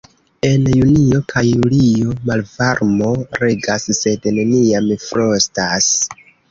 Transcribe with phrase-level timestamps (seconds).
[0.47, 3.13] En junio kaj julio malvarmo
[3.45, 5.97] regas, sed neniam frostas.